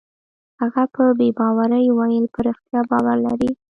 هغه 0.61 0.83
په 0.95 1.03
بې 1.17 1.27
باورۍ 1.37 1.85
وویل: 1.89 2.25
په 2.33 2.39
رښتیا 2.47 2.81
باور 2.89 3.17
لرې؟ 3.25 3.49